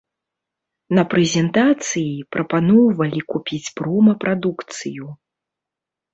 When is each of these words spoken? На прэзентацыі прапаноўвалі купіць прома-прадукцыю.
На 0.99 1.03
прэзентацыі 1.11 2.23
прапаноўвалі 2.37 3.21
купіць 3.35 3.73
прома-прадукцыю. 3.77 5.05